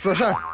[0.00, 0.47] 说事儿。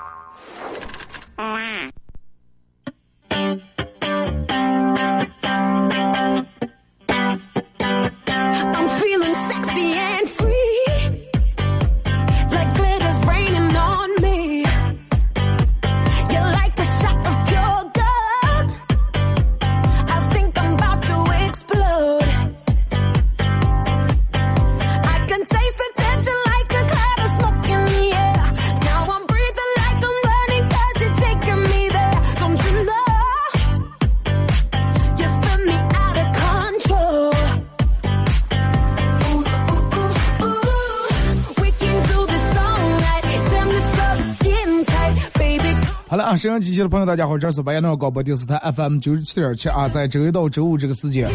[46.44, 51.26] 好了啊，沈阳机器的朋友，大家好，这是白杨广播电视台 FM 九十七点七啊，在周一到周五这个时间，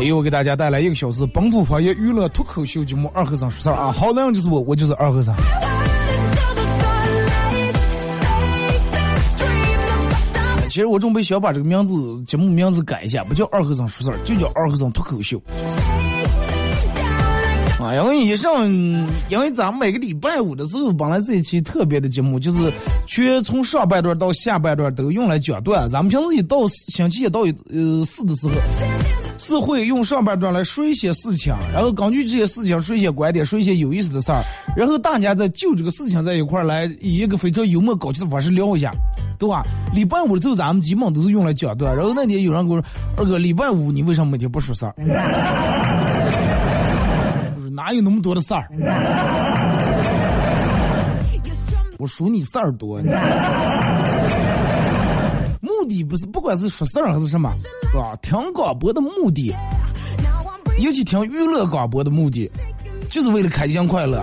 [0.00, 5.34] 由我给大家带来一个小时本土方言娱乐脱口秀节目《二和尚说事儿》啊，好男人就是我，我就是二和尚。
[10.68, 15.40] 其实我准备想把这个名字节目名字改一下，不叫二和尚说事儿，就叫二和尚脱口秀。
[17.94, 18.68] 因为以上，
[19.28, 22.72] 因为咱们每个礼拜五的时候，本来是一期特别的节目，就是
[23.06, 25.88] 全从上半段到下半段都用来讲段。
[25.88, 28.52] 咱们平时一到星期一到呃四的时候，
[29.38, 34.42] 是会用上半段来说一些事情，然后根据这些事情说一些观点，说一些有意思的事儿，
[34.76, 38.92] 然后大家再就这个事情在一块儿来以一个非常幽默搞笑的方式聊一下，
[39.38, 39.62] 对吧？
[39.94, 44.94] 礼拜五的时候咱们基本都是用来讲段，然后那天有人跟我说：“二哥，礼拜五你为什么每天不说事儿？”
[47.86, 48.66] 哪有那么多的事儿？
[51.98, 53.00] 我数你事儿多。
[55.60, 57.48] 目的不是不管是说事儿还是什么，
[57.92, 58.16] 是吧？
[58.22, 59.54] 听广播的目的，
[60.80, 62.50] 尤其听娱乐广播的目的，
[63.08, 64.20] 就是为了开心快乐。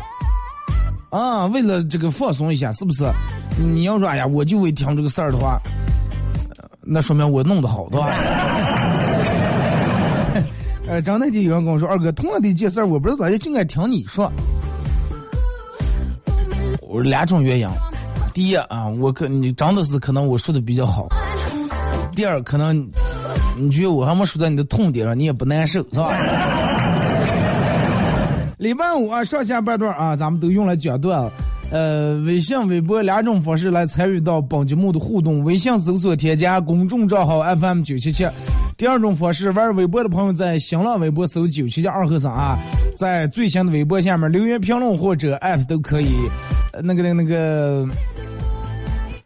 [1.09, 3.05] 啊，为了这个放松一下，是不是？
[3.57, 5.57] 你要说哎呀，我就为听这个事儿的话，
[6.57, 8.09] 呃那说明我弄得好，对吧？
[10.93, 14.31] 呃，张那天有人跟我说，二哥，同样的一件事儿，我不知道咋就就爱听你说。
[16.81, 17.67] 我说两种原因，
[18.31, 21.07] 第一啊，我可你真的是可能我说的比较好；
[22.15, 22.87] 第二，可能
[23.57, 26.11] 你觉得我还没说在你的痛点上，你也不难受，是吧？
[28.59, 31.27] 礼拜五啊，上下半段啊，咱们都用来讲段。
[31.71, 35.43] 呃，微信、微博两种方式来参与到本节目的互动。
[35.43, 38.27] 微信搜索添加公众账号 FM 九七七。
[38.75, 42.57] 第二种方式，玩微博的朋友在新浪微博搜九七加二和尚啊，
[42.95, 46.07] 在最新的微博下面留言评论或者艾特都可以。
[46.81, 47.87] 那个、那个、那个。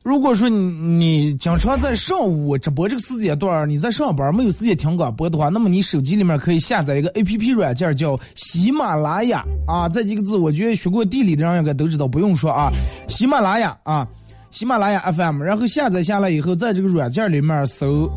[0.03, 12.71] 如果说你你经常在上午直播这个时间段，你在上班没有时间听广播的话，那么你手机里面可以下载一个 A P P 软件叫喜马拉雅啊，这几个字我觉得学过地理的人应该都知道，不用说啊，
[13.09, 14.07] 喜马拉雅啊，
[14.49, 18.09] 喜马拉雅 F M，然后下载下来以后，在这个软件里面搜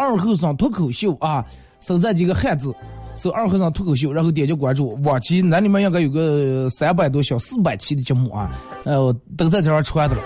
[0.00, 1.44] 二和尚脱口秀啊，
[1.78, 2.74] 搜这几个汉字。
[3.16, 4.98] 搜二和尚脱口秀，然后点击关注。
[5.04, 8.50] 往期那里面应该有个三百多小、四百期的节目啊，
[8.84, 10.22] 呃，都在这上传的了。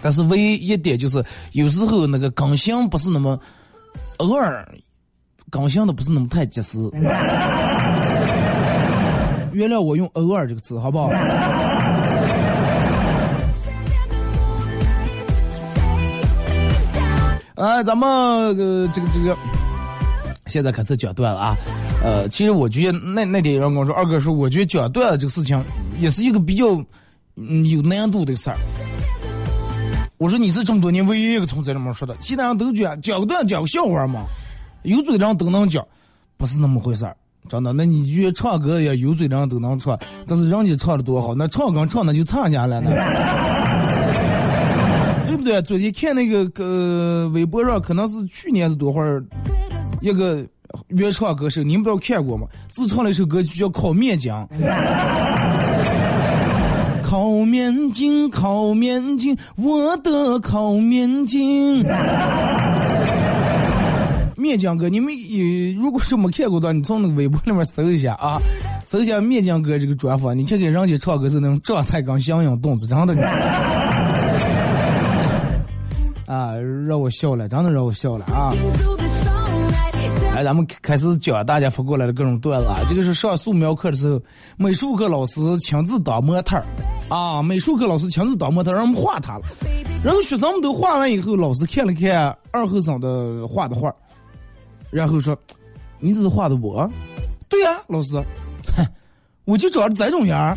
[0.00, 3.36] 但是唯一一点就是，有时候那个更新不是那么，
[4.18, 4.64] 偶尔
[5.50, 6.78] 更新的不是那么太及时。
[9.52, 11.08] 原谅我用“偶尔”这个词，好不好？
[17.54, 19.36] 啊，咱们呃，这个这个，
[20.46, 21.56] 现在开始讲段了啊。
[22.02, 25.62] 呃，其实我觉得那那天有人我说，二哥说，我觉得讲段这个事情
[26.00, 26.64] 也是一个比较
[27.36, 28.56] 嗯有难度的事儿。
[30.16, 34.24] 我说你是这么多年唯一一个从这里面说的，其他人都讲讲段讲个笑话嘛，
[34.82, 35.86] 有嘴的人都能讲，
[36.36, 37.16] 不是那么回事儿，
[37.48, 37.72] 真的。
[37.72, 42.80] 那你越唱歌也有嘴的人都能唱，但是人家唱的多好，那唱跟唱那就差家了，
[45.42, 45.60] 不对？
[45.62, 49.24] 昨天看那个呃微博上，可能是去年是多会儿
[50.00, 50.44] 一个
[50.88, 52.46] 原创歌手，你们不知道看过吗？
[52.70, 54.32] 自唱了一首歌曲叫《烤面筋》。
[57.02, 61.84] 烤面筋，烤面筋，我的烤面筋。
[64.34, 68.40] 面筋哥，你们有如果是没看过的，你从那个微博里面搜一下啊，
[68.86, 73.14] 搜一下面筋哥这个专访，你看看人家唱歌是那种状态跟相应动作，真的。
[76.62, 78.52] 让我笑了，真的让我笑了啊！
[80.34, 82.80] 来，咱们开始讲大家发过来的各种段子啊。
[82.88, 84.20] 这个是上素描课的时候，
[84.56, 86.64] 美术课老师亲自当模特儿
[87.08, 89.44] 啊，美术课老师亲自当模特，让我们画他了。
[90.02, 93.94] 然后学生们都画完以后，老师看了看二后生的画的画，
[94.90, 95.36] 然后说
[96.00, 96.90] ：“你这是画的我？”
[97.48, 98.20] 对呀、老师，
[99.44, 100.56] 我就长得这种样儿。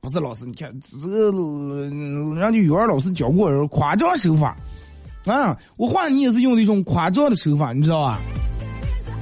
[0.00, 1.30] 不是老师，你看这个，
[1.84, 4.56] 人家语文老师教过夸张手法
[5.24, 8.18] 啊，我画你也是用的一种夸张的手法，你知道吧？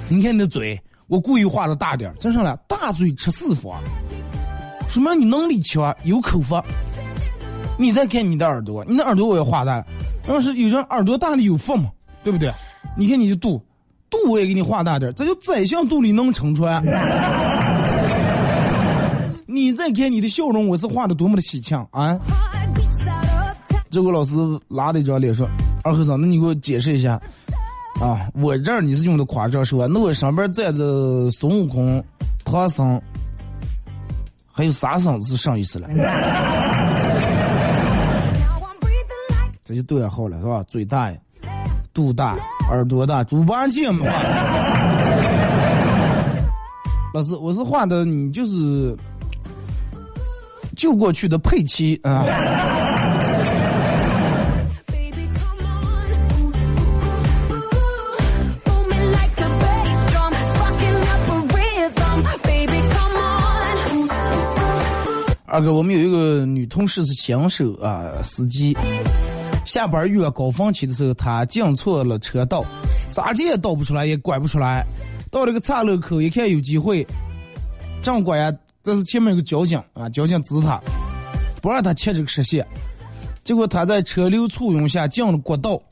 [0.09, 3.81] 你看你的嘴，我故意画的大点儿，真上来大嘴吃四方，
[4.89, 6.61] 说明你能力强，有口福。
[7.79, 9.87] 你再看你的耳朵，你的耳朵我也画大了，
[10.29, 11.91] 要是有人耳朵大的有福嘛，
[12.23, 12.53] 对不对？
[12.97, 13.63] 你看你的肚，
[14.11, 16.83] 肚我也给你画大点儿，这就宰相肚里能撑船。
[19.47, 22.19] 你再看你的笑容，我是画的多么的喜庆啊.
[23.91, 24.35] 这个老师
[24.69, 25.49] 拉了一张脸说
[25.83, 27.21] ：“二和尚，那你给我解释一下
[28.01, 29.87] 啊，我这儿你是用的夸张是吧？
[29.89, 32.05] 那我上边站着孙悟空、
[32.45, 33.01] 唐僧，
[34.53, 35.89] 还有沙僧是啥意思了？
[39.65, 40.63] 这就对号了是吧？
[40.65, 41.17] 嘴大呀，
[41.95, 42.37] 肚大，
[42.71, 44.05] 耳朵大，猪八戒嘛。
[47.15, 48.97] 老师，我是画的你就是
[50.77, 52.25] 就过去的佩奇啊。”
[65.51, 68.77] 二哥，我们有一个女同事是新手啊，司机。
[69.67, 72.65] 下班遇到高峰期的时候，她进错了车道，
[73.11, 74.87] 咋进也倒不出来，也拐不出来。
[75.29, 77.05] 到了个岔路口，一看有机会，
[78.01, 78.53] 正拐呀，
[78.85, 80.81] 但是前面有个交警啊，交警指他，
[81.61, 82.65] 不让他切这个实线。
[83.43, 85.83] 结果他在车流簇拥下进了国道，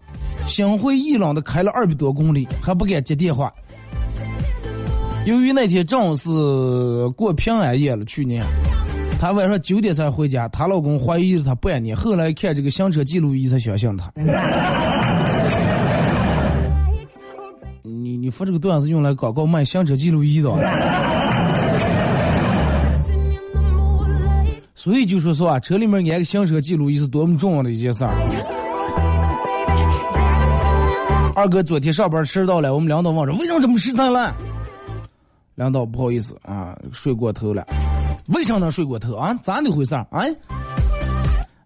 [0.46, 3.52] 心灰意冷的开了二百多公里，还不敢接电话。
[5.26, 6.28] 由于那天正是
[7.16, 8.44] 过平安夜了，去年。
[9.20, 14.12] 她晚上九点才回家，她老公怀疑了她半年，后来看这个行车记录仪才相信她。
[17.82, 20.50] 你你发这个段子用来广告卖行车记录仪的.
[24.74, 28.14] 所以就说说啊，车里面安个行车记录仪是多么重要的一件事儿。
[31.34, 34.32] 二哥昨天上班迟到了，我们领导问着为什么这么时辰了？
[35.56, 37.66] 领导不好意思啊，睡过头了。
[38.26, 39.34] 为啥能睡过头啊？
[39.42, 40.22] 咋的回事儿啊？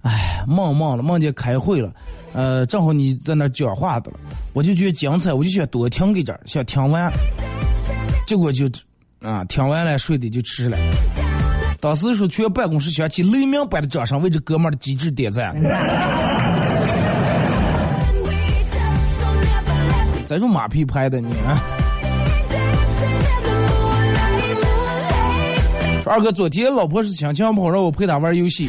[0.03, 1.93] 哎，梦梦了，梦见开会了，
[2.33, 4.19] 呃，正好你在那讲话的了，
[4.53, 7.11] 我就觉得精彩，我就想多听给点儿，想听完，
[8.27, 8.67] 结果就
[9.21, 10.77] 啊，听完了睡的就迟了。
[11.81, 15.55] 当时说全办公室响起雷鸣般的掌声，为这哥们儿的机智点赞。
[15.55, 15.71] We touch,
[19.19, 21.63] so never let 这种马屁拍的你啊！
[26.05, 28.69] 二哥，昨天老婆是心情不好，让我陪她玩游戏。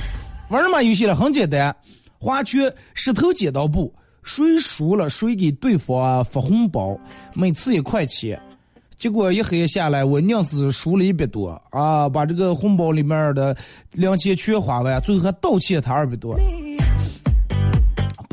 [0.49, 1.15] 玩什么游戏了？
[1.15, 1.75] 很简单，
[2.19, 3.91] 花圈、石头剪刀布，
[4.21, 6.97] 谁输了谁给对方发红包，
[7.33, 8.39] 每次一块钱。
[8.97, 12.07] 结果一黑下来，我硬是输了一百多啊！
[12.07, 13.57] 把这个红包里面的
[13.91, 16.37] 两千全花完，最后还倒欠他二百多。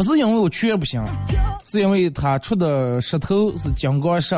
[0.01, 1.05] 不是因为我拳不行，
[1.67, 4.35] 是因为他出的石头是金刚石，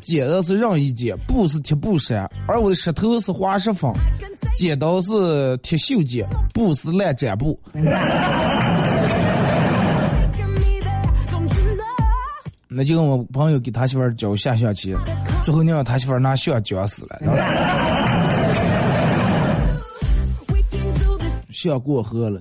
[0.00, 3.92] 剪的是任意剪，布是铁布衫，而我的石头是滑石粉，
[4.54, 6.24] 剪刀是铁锈剪，
[6.54, 7.58] 布是烂毡布。
[12.68, 14.94] 那就跟我朋友给他媳妇儿教下象棋，
[15.42, 17.36] 最后你让他媳妇儿拿象绞死了， 然后
[20.46, 22.40] We can do this 象过河了。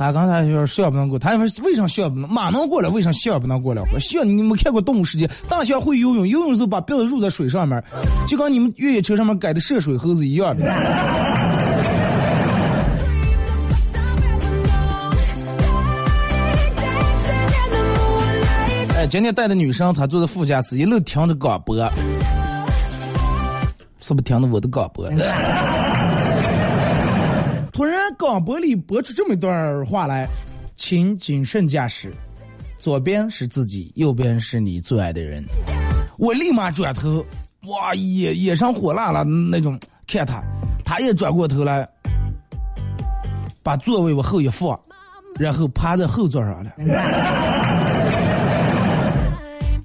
[0.00, 2.26] 他刚才说象不能过，他说为啥笑不能？
[2.32, 3.82] 马能过来，为啥笑不能过来？
[3.92, 7.84] 我笑你们看过《动物世界》，大象会游泳，游泳的时候把鼻子入在水上面，
[8.26, 10.64] 就跟你们越野车上面改的涉水猴子一样的。
[18.96, 21.76] 哎，今天带的女生，她坐在副驾驶，一路听着广播，
[24.00, 25.10] 是不是听着我的广播？
[28.30, 30.28] 突然，广播里播出这么一段话来，
[30.76, 32.14] 请谨慎驾驶，
[32.78, 35.44] 左边是自己，右边是你最爱的人。
[36.16, 37.26] 我立马转头，
[37.66, 40.40] 哇，眼眼上火辣辣那种看他，
[40.84, 41.88] 他也转过头来，
[43.64, 44.78] 把座位往后一放，
[45.36, 46.70] 然后趴在后座上了。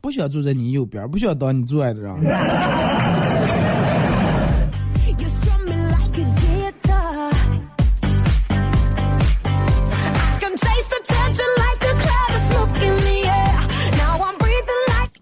[0.04, 2.14] 不想坐在你右边，不想当你最爱的人。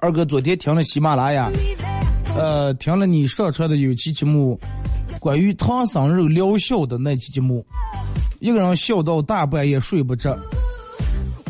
[0.03, 1.49] 二哥昨天听了喜马拉雅，
[2.35, 4.59] 呃，听了你上传的有期节目，
[5.17, 7.65] 关于唐僧肉疗效的那期节目，
[8.41, 10.37] 一个人笑到大半夜睡不着，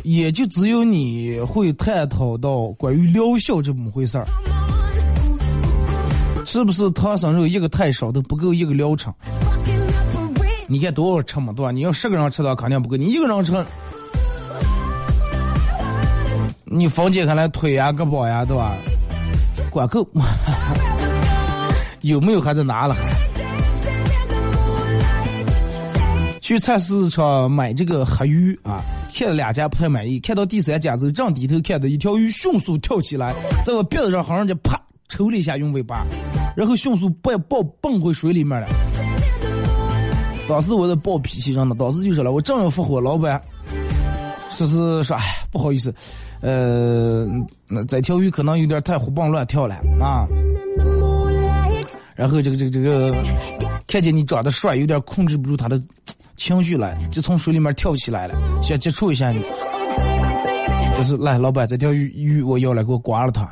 [0.03, 4.27] 也就只有你会探讨到关于疗效这么回事儿，
[6.45, 9.11] 是不是唐僧肉一个太少都不够一个疗程？
[10.67, 11.71] 你看多少人吃嘛，对吧？
[11.71, 13.51] 你要十个人吃的话肯定不够，你一个人吃，
[16.75, 18.75] 你分解开来腿呀、胳膊呀，对吧？
[19.69, 20.07] 管够，
[22.01, 22.95] 有没有还在拿了？
[26.41, 28.81] 去菜市场买这个黑鱼啊，
[29.13, 36.03] 看了两家不太满意，看到第三家之后，正低头看的一条鱼迅速跳起来，在我鼻子上好像就啪抽了一下，用尾巴，
[36.57, 38.67] 然后迅速抱抱蹦回水里面了。
[40.49, 43.39] 当时我在暴脾气上呢，当时就说了，我正要复活，老板
[44.49, 45.93] 说是说，哎，不好意思，
[46.43, 47.25] 呃，
[47.69, 50.27] 那这条鱼可能有点太活蹦乱跳了啊。
[52.15, 53.15] 然后这个这个这个，
[53.87, 55.81] 看见你长得帅，有点控制不住他的
[56.35, 59.41] 情绪了，就从水里面跳起来了，想接触一下你。
[60.97, 63.49] 就是来，老板，这条鱼鱼我要了，给我刮了它。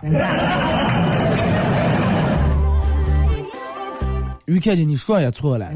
[4.45, 5.71] 鱼看见你帅也错了。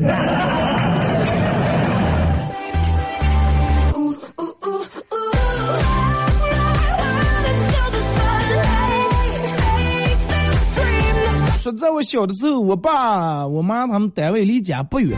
[11.76, 15.18] 在我小的时候，我爸我妈他们单位离家不远，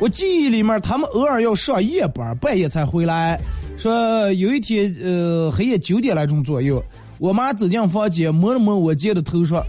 [0.00, 3.40] 我记忆里面他们偶尔要上夜班，半夜才回来。
[3.76, 6.82] 说有一天，呃，黑夜九点来钟左右，
[7.18, 9.64] 我妈走进房间，摸了摸我姐的头，说：“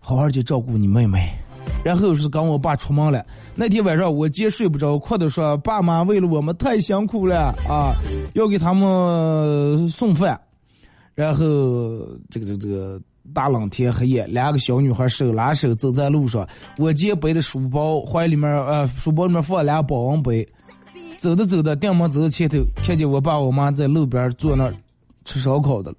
[0.00, 1.28] 好好的照顾你妹妹。”
[1.84, 3.22] 然后是跟我爸出门了。
[3.54, 7.92] 那天晚上我姐睡不着，哭的说：“爸妈为了我们太辛苦了啊，
[8.32, 10.40] 要给他们送饭。”
[11.14, 11.44] 然后
[12.30, 13.00] 这个这个这个
[13.32, 16.46] 大冷天黑夜，两个小女孩手拉手走在路上，
[16.78, 20.46] 我姐背的书包，怀里面呃书包里面放俩保温杯，
[21.18, 24.74] 走着走着，定门走到前头，看见我爸我妈在路边坐那儿
[25.24, 25.96] 吃烧烤的了。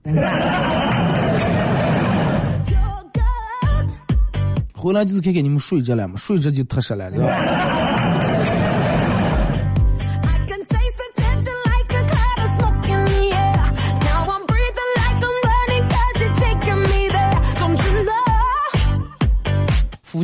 [4.73, 7.84] 回来就是看看你们睡着了嘛，睡着就踏实了，知道吧？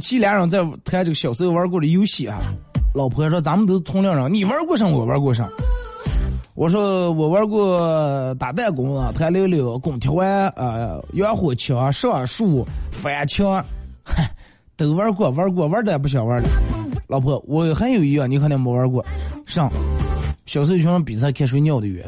[0.01, 2.41] 妻俩人在谈这个小时候玩过的游戏啊，
[2.93, 4.85] 老婆说咱们都是同龄人，你玩过啥？
[4.85, 5.47] 我玩过啥？
[6.53, 13.63] 我说我玩过打弹弓啊，弹溜溜、拱铁环啊、洋火枪、上树、翻墙，
[14.75, 16.49] 都玩过，玩过，玩的也不想玩了。
[17.07, 19.03] 老婆，我还有一样你肯定没玩过，
[19.45, 19.71] 上
[20.45, 22.05] 小时候全比赛看谁尿的远。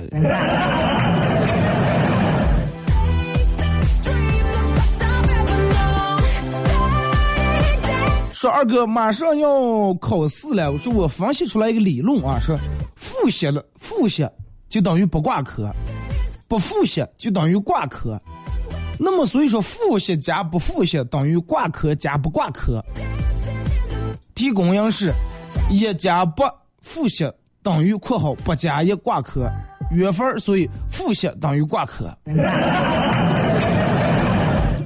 [8.43, 12.59] 说二哥马上要考试了，我说我分析出来一个理论啊，说
[12.93, 14.27] 复习了复习
[14.67, 15.71] 就等于不挂科，
[16.45, 18.21] 不复习就等于挂科。
[18.99, 22.83] 那么所以说复习加不复习等于挂科加不挂科。
[24.35, 25.13] 提公应是
[25.71, 26.43] 一加不
[26.81, 27.23] 复习
[27.61, 29.49] 等于括号不加一挂科，
[29.89, 32.13] 约分所以复习等于挂科。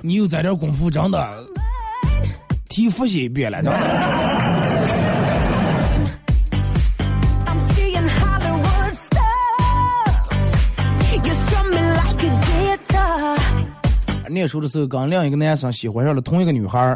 [0.03, 1.46] 你又在这功夫，真的。
[2.77, 3.79] 题复习一遍了，真的。
[14.29, 16.95] 念书的时候，跟另一个男生喜欢上了同一个女孩儿，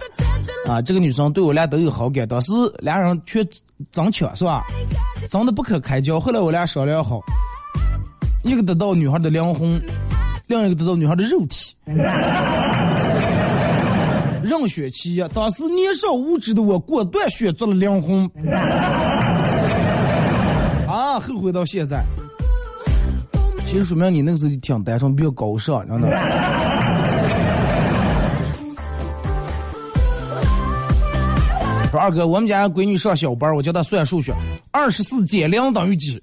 [0.67, 3.43] 啊，这个女生对我俩都有好感，当时俩人却
[3.91, 4.63] 争抢，是吧？
[5.31, 6.19] 争得不可开交。
[6.19, 7.19] 后来我俩商量好，
[8.43, 9.81] 一个得到女孩的灵魂，
[10.45, 11.75] 另一个得到女孩的肉体。
[14.51, 15.23] 任选其一。
[15.33, 18.29] 当时年少无知的我，果断选择了灵魂。
[20.85, 22.03] 啊，后悔到现在。
[23.65, 26.09] 其实说明你那个时候就挺单纯，比较高尚，真的。
[31.89, 34.33] 说二哥，我们家闺女上小班，我教她算数学，
[34.71, 36.21] 二十四减零等于几？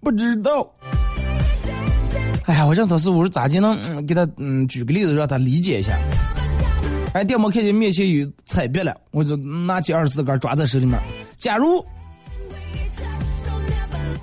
[0.00, 0.68] 不知道。
[2.46, 5.96] 哎呀，我让他是我说咋就能、给他嗯举个例子，让他理解一下。
[7.14, 10.98] 哎，电摩看见面前有彩笔了，我就拿起二十四杆抓在手里面。
[11.38, 11.84] 假如，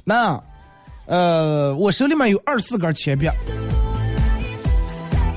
[0.03, 0.41] 那，
[1.05, 3.27] 呃，我手里面有二十四根铅笔，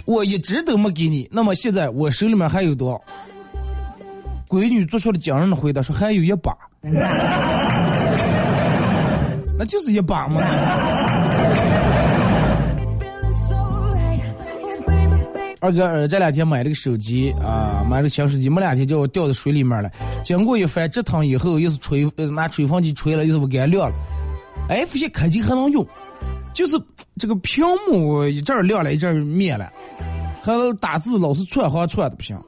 [0.05, 3.01] 我一直都没给你，那么现在我手里面还有多少？
[4.47, 6.57] 闺女做出了惊人的回答，说还有一把，
[9.59, 10.41] 那就是一把嘛。
[15.61, 19.91] 二哥，呃，这两天买了个手机啊，买了个小手机，没两天就掉到水里面了。
[20.23, 23.97] 经过一番折腾以后，又是吹，拿吹风机吹了，又是不干亮了。
[24.69, 25.85] 哎，发现开机还能用，
[26.55, 26.81] 就是
[27.19, 29.69] 这个屏幕一阵亮了，一阵灭了，
[30.43, 32.39] 还有打字老是串行串的不行。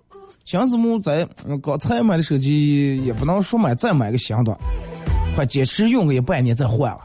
[0.45, 1.27] 寻思木在
[1.63, 4.57] 刚才买的手机，也不能说买再买个新的，
[5.35, 7.01] 快坚持用个一半年再换了。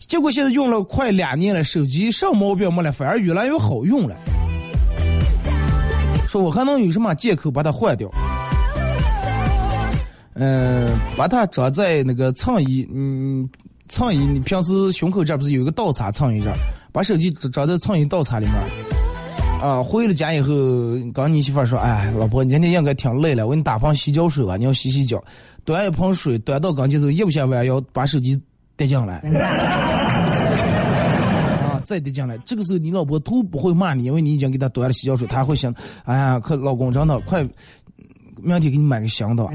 [0.00, 4.16] 结果现在用了快两年了，手机啥毛病没了，反而越来越好用了。
[6.34, 8.10] 说我还能有什么借口把它换掉？
[10.34, 13.48] 嗯、把它装在那个苍衣，嗯，
[13.88, 16.56] 苍衣，你平时胸口这不是有一个倒插苍衣这儿，
[16.90, 18.54] 把手机装在苍衣倒插里面。
[19.62, 20.48] 啊，回了家以后，
[21.14, 25.22] 刚你媳妇说，哎，老婆，你今天应该挺累了，我给你打盆洗脚水吧，你要洗洗脚。
[25.64, 28.36] 端一盆水端到刚前之后，一不下弯腰把手机
[28.74, 29.22] 带进来。
[31.84, 35.74] 啊，再跌进来，这个时候你老婆都不会骂你，因为你已经给她端了洗脚水，她会想，
[36.04, 37.42] 哎呀，可老公真的快，
[38.42, 39.46] 明天给你买个香的。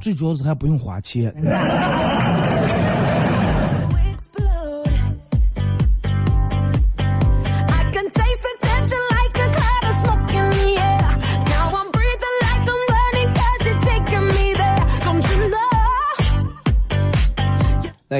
[0.00, 1.34] 最主要是还不用花钱。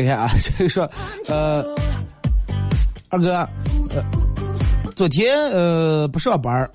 [0.00, 0.88] 来看啊， 这个说，
[1.26, 1.64] 呃，
[3.08, 3.34] 二哥，
[3.90, 4.04] 呃，
[4.94, 6.70] 昨天呃不上班，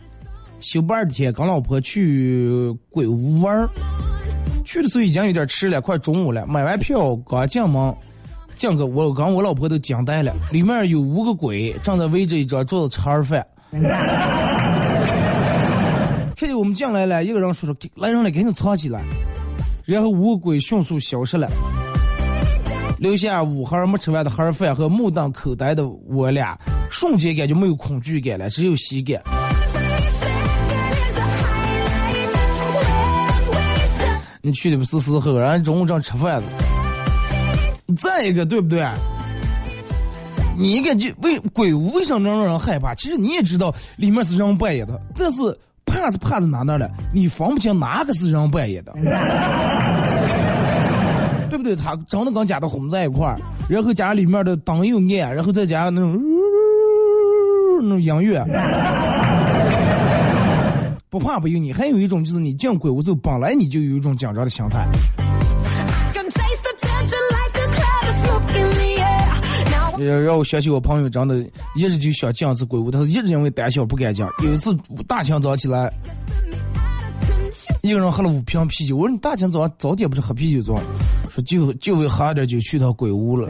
[0.59, 3.65] 休班的天跟老婆去鬼屋玩，
[4.65, 7.95] 去的时候已经有点迟了，快中午了，买完票刚进门，
[8.57, 13.45] 进个我跟我老婆都惊呆了，里面有五个鬼正在围着一张桌子吃盒饭。
[16.35, 19.01] 看见我们进来了，一个人说说来人了，赶紧藏起来，
[19.85, 21.49] 然后五个鬼迅速消失了。
[23.03, 26.57] 留下五盒没吃完的盒饭和目瞪口呆的我俩，
[26.89, 29.21] 瞬间感觉没有恐惧感了，只有喜感。
[34.41, 36.47] 你去的不是时候，人家中午正吃饭呢。
[37.97, 38.87] 再一个，对不对？
[40.57, 42.95] 你感觉为鬼屋为什么能让人害怕？
[42.95, 45.41] 其实你也知道里面是人扮演的，但是
[45.83, 46.89] 怕是怕在哪哪了？
[47.13, 48.93] 你分不清哪个是人扮演的。
[51.53, 51.75] 对不对？
[51.75, 53.37] 他真的跟家的混在一块儿，
[53.69, 56.19] 然后加上里面的灯又暗，然后再加上那种
[57.83, 58.43] 那种音乐，
[61.11, 61.71] 不怕不有你。
[61.71, 64.83] 还有一种就是你进鬼屋之后，本来你就有一种紧张的心态。
[69.99, 71.37] 让让我想起我朋友真的
[71.75, 74.25] 一直就想进一次鬼屋，他是一直因为胆小不敢进。
[74.43, 74.75] 有一次
[75.07, 75.93] 大清早起来，
[77.83, 80.81] 一个人喝了五瓶啤酒，我说你大清早早点不是喝啤酒做？
[81.33, 83.49] 说就就为喝点酒去趟鬼屋了。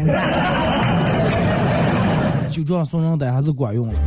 [2.50, 4.00] 酒壮怂人胆还是管用了。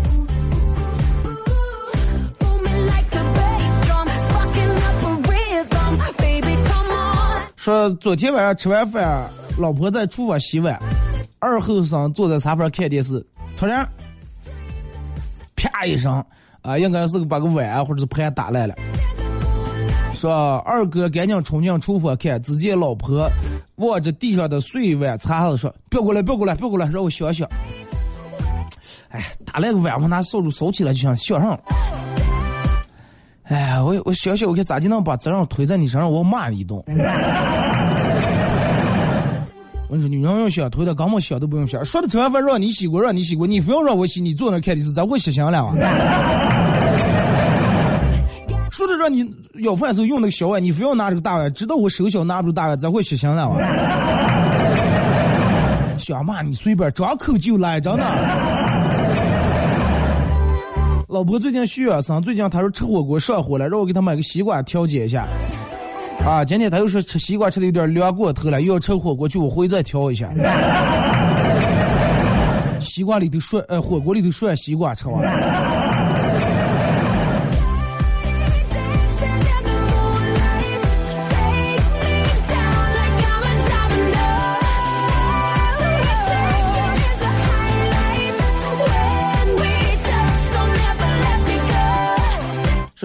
[7.54, 10.80] 说昨天晚上吃完饭，老婆在厨房洗碗，
[11.38, 13.22] 二后生坐在沙发看电视，
[13.58, 13.86] 突然，
[15.54, 16.24] 啪一声，
[16.62, 18.74] 啊，应该是把个碗或者是盘打烂了。
[20.26, 23.30] 说二哥赶紧冲进厨房看，只见老婆
[23.76, 27.48] 望着地上的碎碗擦子说：“别过来，别过来，别过来，让我想想。”
[29.10, 31.60] 哎，打烂个碗，我拿扫帚扫起来就想想上了。
[33.44, 36.76] 哎，我我想想，我看咋就能把责任推在你身上，我骂你一顿。
[39.88, 41.84] 我跟你说，女人要想推的，根本想都不用想。
[41.84, 45.72] 说的吃完饭让你洗锅，让你洗锅，你非要让我洗，你坐那看电视，咋会洗香了啊？
[48.72, 49.24] 说的让你
[49.60, 53.56] 舀饭时候用那个小碗，你非要拿这个大碗，知道我手小拿不住大碗，咋会洗香了啊？
[55.98, 58.04] 想骂你随便，张口就来，真的。
[61.08, 65.26] 老婆最近血压升，最近她说吃火锅上火了，让我给她买个西瓜调节一下。
[66.24, 70.28] 啊，今天她又说吃西瓜吃的有点凉过头了，又要吃火锅去，我回去再调一下。
[72.78, 75.75] 西瓜里头涮，呃，火锅里头涮西瓜吃完了。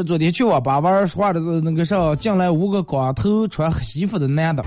[0.04, 4.64] 昨天去网吧玩儿画的是那个啥进来五个光头穿黑西服的男的。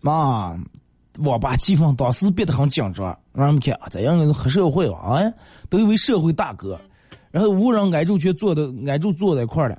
[0.00, 0.56] 妈
[1.20, 5.20] 网吧气氛当时变得很紧张让我们看啊这样黑社会啊
[5.68, 6.78] 都以为社会大哥。
[7.34, 9.76] 然后无人挨住却坐的挨住坐在一块儿了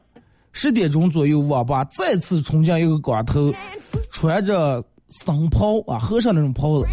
[0.51, 3.49] 十点钟左右网吧再次冲进一个光头
[4.11, 6.87] 穿着僧袍啊和尚那种袍子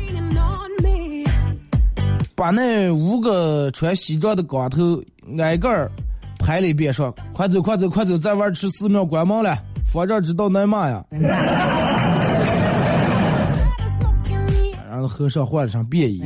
[2.37, 5.03] 把那五个穿西装的光头
[5.37, 5.91] 挨个儿
[6.43, 11.05] 拍了一遍，说：“快走，快走，快走，再玩吃寺庙关门了，佛丈知道挨骂呀。”
[14.91, 16.25] 然后和尚换了身便衣。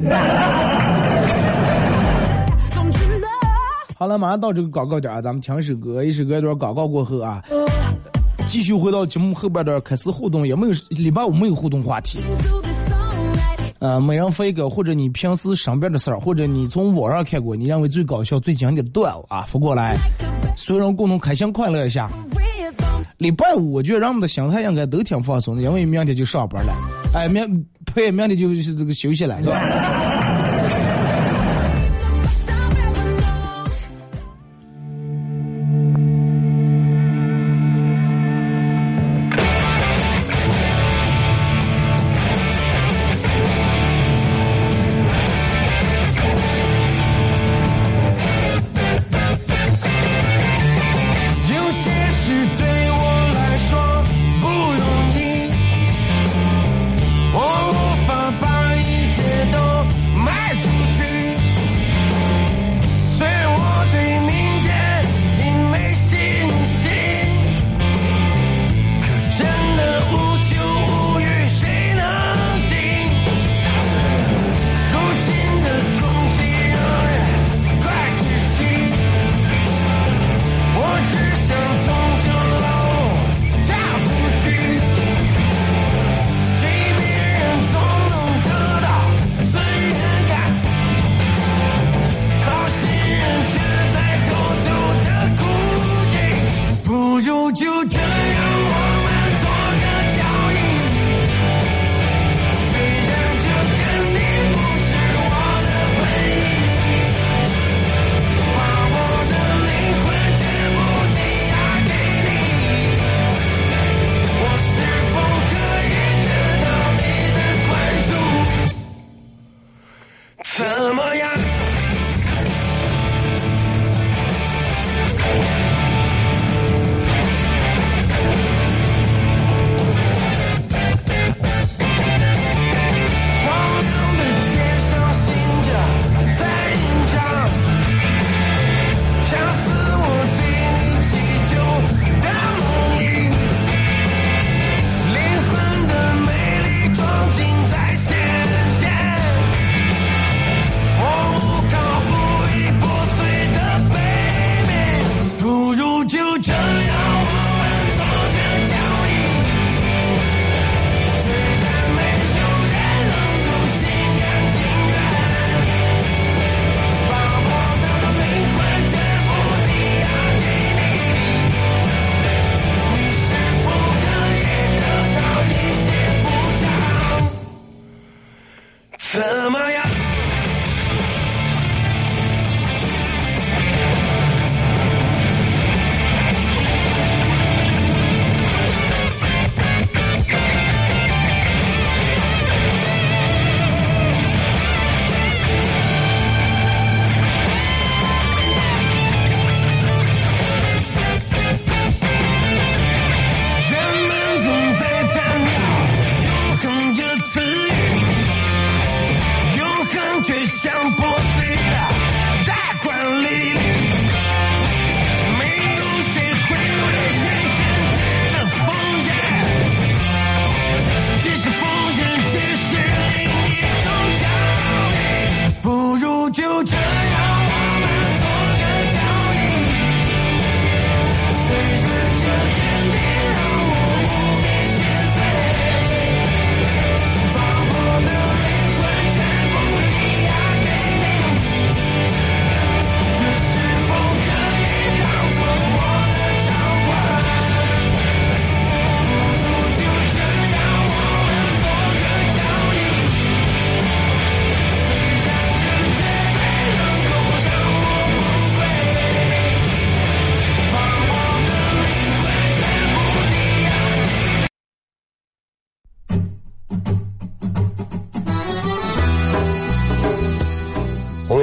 [3.94, 7.42] 好了，马上到这个广告点啊，咱们听首歌，一首歌一段广告过后啊，
[8.46, 12.20] 继续回到节目后半段开始互动，也没有礼拜五没有互动话题。
[13.86, 19.96] 呃，每人发一个，或者你平时身边的事儿，或者你从网上看过你认为最搞笑、最经典的段子啊，发过来，
[20.56, 22.10] 所有人共同开心快乐一下。
[23.18, 26.74] 礼拜五，我觉得人们的心态应该都挺放松的，因为明天就上班了，
[27.14, 29.56] 哎，明，呸，明天就是这个休息了，是吧？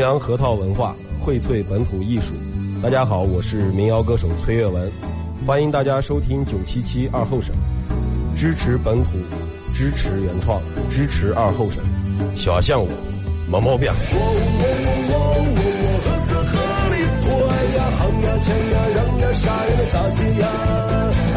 [0.04, 2.34] 扬核桃文化，荟萃本土艺术。
[2.82, 4.92] 大家好，我是民谣歌手崔月文，
[5.48, 7.56] 欢迎大家收听九七七二后生。
[8.36, 9.12] 支持本土，
[9.74, 11.82] 支持原创，支持二后生。
[12.36, 12.90] 小象我，
[13.50, 13.90] 没毛病。
[13.90, 13.96] 哎
[17.74, 18.76] 呀，喊呀，呀，
[19.24, 20.04] 呀，杀人的大！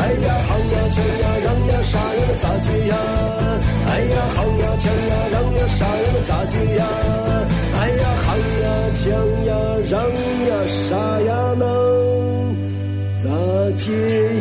[0.02, 2.50] 哎呀，喊呀，抢呀，让呀，杀人的大
[2.83, 2.98] 呀！
[3.87, 4.26] 哎呀，
[4.59, 4.66] 呀，
[5.07, 6.35] 呀，呀，杀人的大
[6.74, 6.83] 呀！
[9.07, 9.14] 想
[9.45, 9.55] 呀，
[9.88, 10.03] 让
[10.49, 11.64] 呀，啥呀能
[13.23, 13.31] 咋
[13.77, 13.92] 解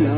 [0.03, 0.09] 呀？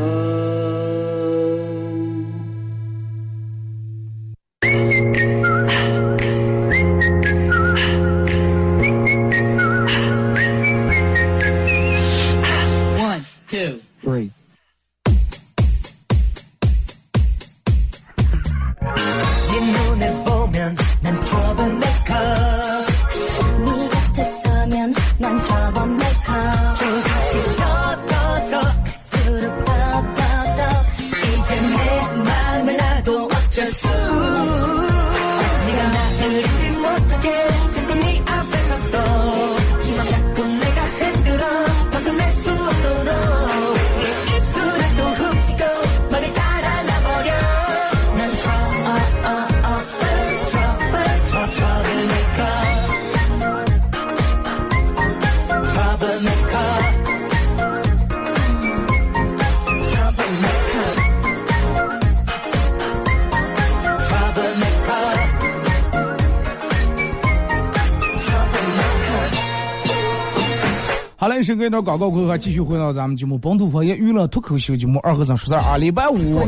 [71.48, 75.78] 好嘞，是给点广告过后，继续回到咱们节目本土方言娱乐脱口秀节目二和尚说事儿啊。
[75.78, 76.46] 礼拜五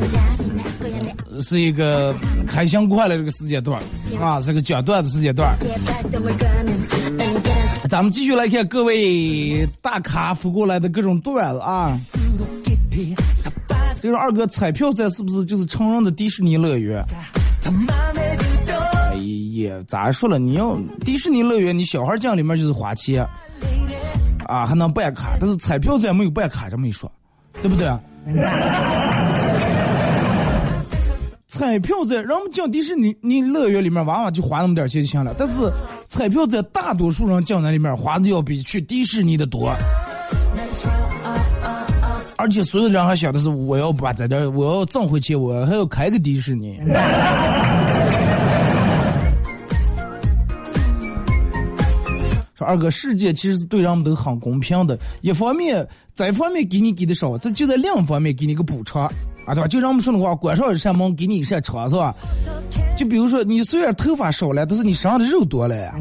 [1.41, 2.15] 是一个
[2.47, 3.81] 开箱快乐这个时间段
[4.21, 5.57] 啊，是个讲段子时间段。
[7.89, 11.99] 咱们继续来看各位大咖发过来的各种段子啊。
[14.03, 17.05] 这个二哥彩票站是不是就是成人的迪士尼乐园？
[17.65, 19.17] 哎
[19.63, 20.39] 呀，咋说了？
[20.39, 23.27] 你要迪士尼乐园，你小孩进里面就是花钱，
[24.51, 27.11] 啊，还能办卡，但是彩票站没有办卡这么一说，
[27.63, 27.89] 对不对？
[31.47, 35.35] 彩票在，人们进迪士尼你乐园里面，往往就花那么点钱就行了。
[35.39, 35.71] 但是
[36.07, 39.73] 彩票在，大多数人进那里面花的要比去迪士尼的多。
[42.37, 46.81] 而且所有人还想的是，我要把在这儿，我要挣回钱，我还要开个迪士尼。
[52.65, 59.05] 二哥，世界其实是对人们都很公平的，一方面在一方面给你给的少，这就在另一方面给你个补偿
[59.47, 59.67] 啊，对吧？
[59.67, 62.15] 就让我们说的话，关上一扇门，给你一扇窗，是吧？
[62.97, 65.95] 就比如说，你虽然头发少了，但是你身上的肉多了呀。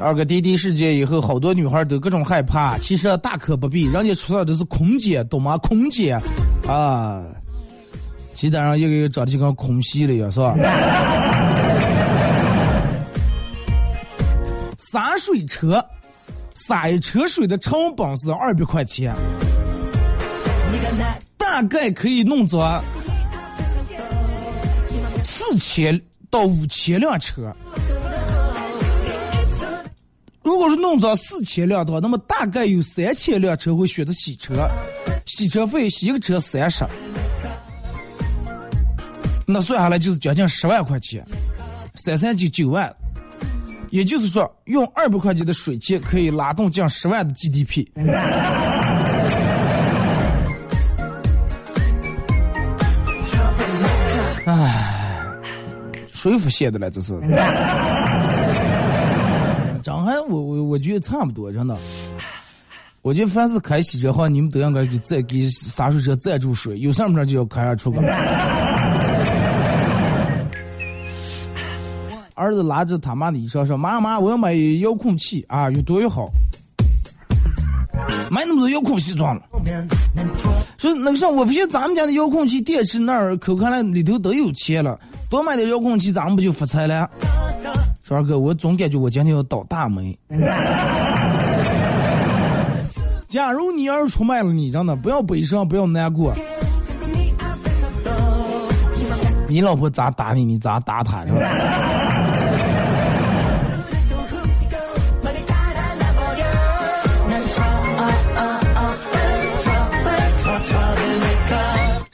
[0.00, 5.58] 二哥滴滴事件以后，好多女孩都各种害怕，其实大可不必，人家出来的是空姐，懂吗？
[5.58, 6.16] 空姐
[6.66, 7.22] 啊，
[8.38, 10.54] 鸡蛋上一个一个长得就跟空袭了一样，是吧？
[14.78, 15.84] 洒水车，
[16.54, 19.12] 洒一车水的成本是二百块钱，
[21.36, 22.80] 大概可以弄着
[25.24, 27.52] 四千到五千辆车。
[30.44, 34.70] 如果是弄着四千辆的话，那么大概有三千辆车会选择洗车，
[35.26, 36.84] 洗车费洗一个车三十，
[39.50, 41.24] 那算下来就是将近十万块钱，
[41.94, 42.94] 三三九九万，
[43.88, 47.86] 也就是说用二百块钱的水钱可以拉动近十万的 GDP。
[54.44, 55.34] 唉，
[56.12, 56.90] 谁付现的了？
[56.90, 57.18] 这是。
[59.82, 61.74] 张翰，我我我觉得差不多，真的。
[63.00, 68.02] 我觉得凡是开洗车行，你们都应该给再给洒水车赞助水，有什么事就要开上出个。
[72.38, 76.30] 儿子拉着他妈的衣裳说：“妈妈，我要买遥控器啊，越多越好。”
[78.30, 79.42] 买那么多遥控器装了。
[80.78, 84.96] 说那个啥，我发现咱们家的遥控器电池那儿可看来里头都有钱了，
[85.28, 87.10] 多买点遥控器，咱们不就发财了？
[88.04, 90.16] 说二哥，我总感觉我今天要倒大霉。
[93.26, 96.32] 假如你要是出卖了你，真的不要悲伤，不要难过。
[99.48, 101.40] 你老婆咋打你，你咋打她，是吧？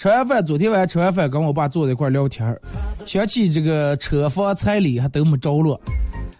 [0.04, 2.60] 吃完饭，昨天晚上吃完饭，跟我爸坐在一块聊天儿，
[3.06, 5.80] 想起这个车房彩礼还都没着落，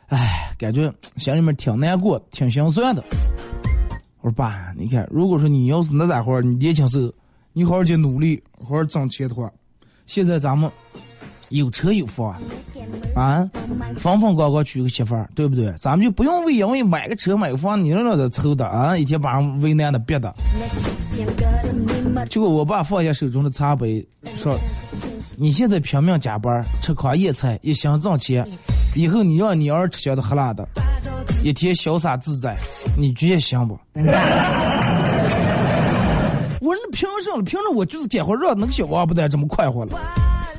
[0.08, 3.02] 唉，感觉心里面挺难过，挺心酸的。
[4.20, 7.10] 我说爸，你看，如果说你要是那家伙儿，你年轻时候，
[7.54, 9.50] 你好好去努力，好好挣钱的话，
[10.04, 10.70] 现在咱们
[11.54, 12.34] 有车有房
[13.14, 13.48] 啊，
[13.96, 15.72] 风风光光娶个媳妇儿，对不对？
[15.78, 20.34] 咱们就不用为因为买个车买个房，你那那的愁的啊，一天把人为难的憋的。
[22.28, 24.58] 结果我爸放下手中的茶杯，说
[25.38, 28.44] ：“你现在拼命加班，吃糠咽菜，一心挣钱，
[28.96, 30.66] 以后你让你儿吃香的喝辣的，
[31.44, 32.56] 一天潇洒自在，
[32.98, 33.78] 你觉得行不？”
[36.60, 37.42] 我说那凭什么？
[37.44, 39.96] 凭着我就是干活让那个小王八蛋这么快活了。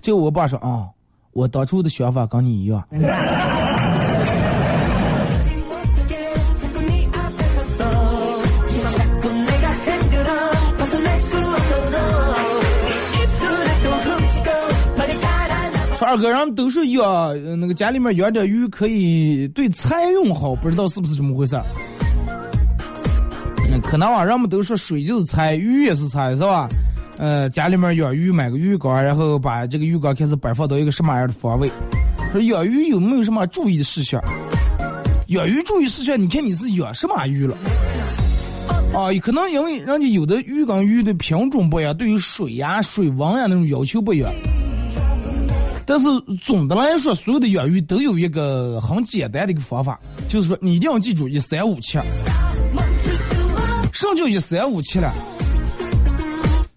[0.06, 0.86] 结果我爸说啊、
[1.32, 2.80] 我当初的想法跟你一样。
[15.98, 21.64] 说二哥，人们都说养那个家里面养点鱼可以对财运好，不知道是不是这么回事儿？
[23.72, 26.70] 嗯，可能啊，人们都说水就是财，鱼也是财，是吧？
[27.18, 31.72] 呃，家里面养鱼，买个鱼缸，然后把这个鱼缸开始摆放到一个什么样的方位？
[32.32, 34.22] 说养鱼有没有什么注意事项？
[35.28, 37.56] 养鱼注意事项，你看你是养什么鱼了？
[38.94, 44.32] 啊，可能因为人家有的鱼缸鱼的品种不一样，对于水呀、水温呀那种要求不一样。
[45.86, 46.08] 但是
[46.42, 51.98] 总的来说，所有的养鱼都有一个很简单的一个方法，就是说你一定要记住一三五七。
[53.94, 55.14] 什么叫一三五七了？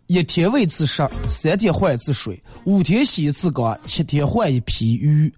[0.09, 5.31] 一天喂一次食，三天换一次水，五天洗一次缸，七天换一批鱼。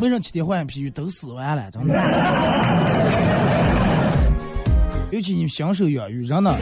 [0.00, 1.70] 为什么七天换一批鱼都死完了？
[1.70, 1.94] 真的。
[5.12, 6.56] 尤其你新手养鱼，人呢，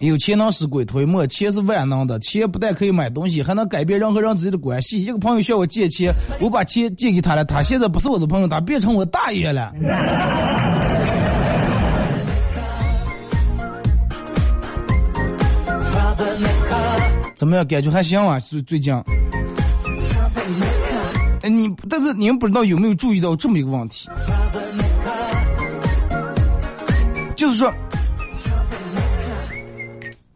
[0.00, 2.18] 有钱能使鬼推磨，钱是万能的。
[2.18, 5.04] 钱不但可以买东西，还能改变人和人之间的关系。
[5.04, 9.72] 一个朋友向我借钱，我把钱借给他了，他现在不是我的朋友，他变成我大爷了。
[17.38, 17.64] 怎么样？
[17.64, 18.36] 感觉还行啊？
[18.40, 18.92] 最最近。
[21.40, 24.08] 哎，你但是你们不知道有没有注意到这么一个问题，
[27.36, 27.72] 就是说，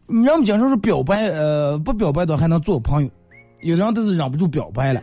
[0.06, 3.10] 你要么经常是表白，呃，不表白的还能做朋友，
[3.62, 5.02] 有的人都是忍不住表白了。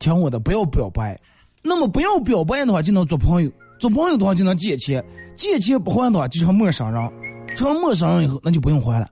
[0.00, 1.16] 听我的，不要表白。
[1.62, 5.00] 那么不要表白的话，就能做朋友；做朋友的话，就能借钱；
[5.36, 7.08] 借钱不还的话，就成陌生人；
[7.54, 9.08] 成陌生人以后，那就不用还了。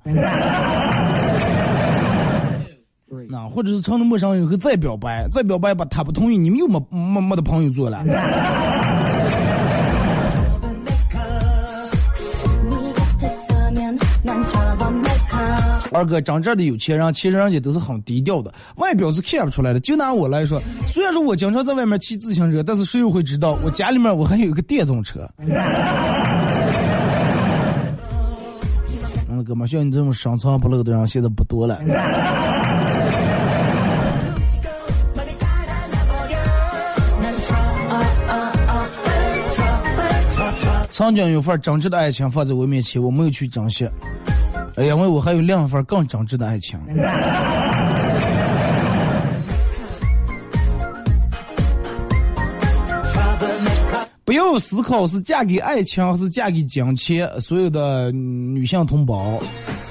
[3.31, 8.03] 那或者是成了陌生人以后再表白，再表白吧，他不同意，你们又没没没得朋友做了。
[15.91, 19.81] 二哥，真正的有钱人，其实人家都是很低调的，外表是看不出来的。
[19.81, 25.29] 就拿我来说，虽然说我经常在外面骑自行车，但是谁又会知道我家里面我还有一个电动车？
[29.31, 31.79] 嗯，哥们，像你这种深藏不露的人，现在不多了。
[40.99, 43.89] 曾经有份真挚的爱情放在我面前，我没有去珍惜，
[44.75, 46.77] 哎因为我还有另一份更真挚的爱情。
[54.49, 59.39] 不要思考是嫁给爱情还是嫁给金钱，所有的女性同胞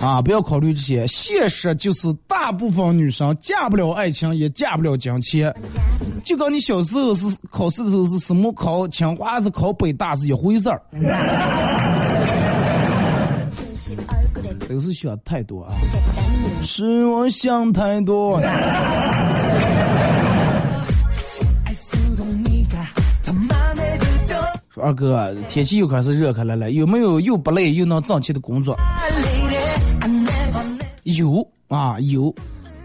[0.01, 1.05] 啊，不要考虑这些。
[1.05, 5.53] 现实就是大部分女生嫁不了爱情，也嫁不了金钱。
[6.23, 10.81] 就跟你小时候是考试的时候是什么考清华还是考北大是一回事儿，
[14.67, 15.75] 都是想太多啊，
[16.63, 18.41] 是我想太多。
[24.81, 28.77] 二哥，天气又开始热开来了，有没有又不累又能挣钱的工作？
[31.03, 32.33] 有啊，有。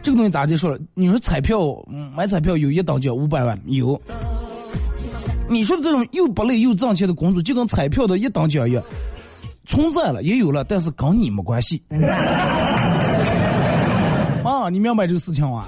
[0.03, 0.79] 这个东西咋就说了？
[0.95, 4.01] 你说彩票嗯买彩票有一等奖五百万，有。
[5.49, 8.83] 你说的这种又不累又挣钱的工作，就跟彩票的一等奖一样，
[9.67, 11.83] 存在了也有了，但是跟你没关系。
[14.43, 15.65] 啊，你明白这个事情啊？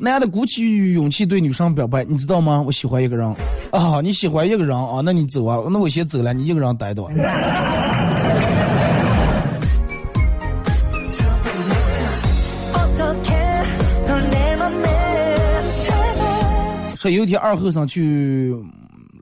[0.00, 2.62] 男的鼓起勇气对女生表白，你知道吗？
[2.64, 3.26] 我喜欢一个人
[3.72, 7.08] 啊，你喜欢一个人啊，那你走啊，那我先走了，你一个人待着。
[16.96, 18.54] 说有一天二后生去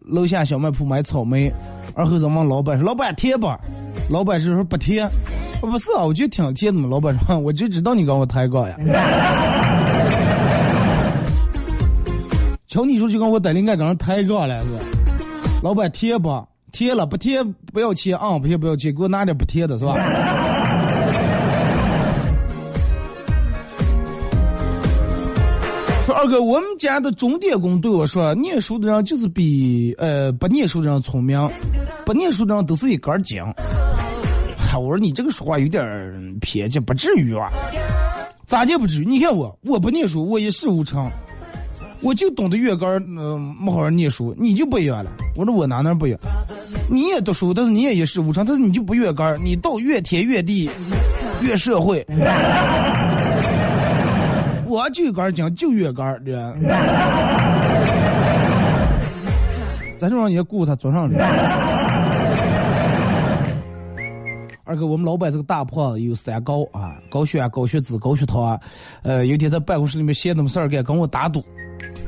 [0.00, 1.52] 楼下小卖铺买草莓，
[1.94, 3.46] 二后生问老板说：“老板甜不？”
[4.08, 5.08] 老板是说不甜。
[5.60, 6.88] 不是啊，我觉得挺甜的嘛。
[6.88, 8.76] 老板说：“我就知道你跟我抬杠呀。”
[12.68, 14.66] 瞧你说就跟我在灵感岗上抬杠来是，
[15.62, 16.44] 老板贴不？
[16.72, 17.42] 贴了不贴
[17.72, 19.94] 不要钱啊，不贴不要钱，给我拿点不贴的是吧？
[26.04, 31.48] 说二哥，我们家的钟点工对我说，念书的人就是比呃不念书的人聪明，
[32.04, 33.40] 不念书的人都是一根筋。
[34.74, 37.48] 我说你这个说话有点偏激，不至于啊？
[38.44, 39.04] 咋就不至于？
[39.06, 41.10] 你看我，我不念书，我一事无成，
[42.06, 45.10] 我就懂得月杆儿，嗯、没好好念书，你就不一样了。
[45.34, 46.20] 我说我哪哪不一样？
[46.88, 50.70] 你也读书，但是你也一事无成，但是你就不月杆儿，你到越天越地，
[51.42, 52.06] 越社会。
[54.68, 56.32] 我就一根儿筋，就月杆儿，这。
[59.98, 61.16] 咱就让人家雇他做上去。
[64.62, 68.60] 二哥，我们老板是个大胖子，有三高啊，高血压、高血脂、高血糖啊。
[69.02, 71.44] 呃，有天在办公室里面闲的没事儿干，跟我打赌，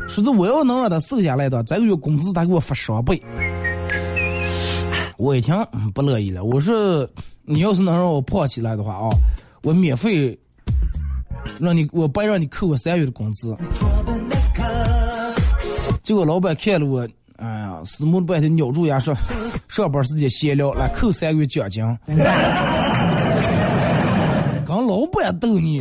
[0.09, 3.23] 说是我要能让他瘦下来的，这个月工资他给我发双倍。
[5.17, 5.55] 我一听
[5.93, 7.09] 不乐意了，我说
[7.45, 9.09] 你要是能让我胖起来的话啊，
[9.63, 10.39] 我免费
[11.59, 13.57] 让你，我不让你扣我三月的工资。
[16.03, 17.07] 结果老板看了我，
[17.37, 19.15] 哎呀，死木了半天，咬住牙说，
[19.69, 21.85] 上班时间闲聊，来扣三个月奖金。
[24.65, 25.81] 刚老板逗你，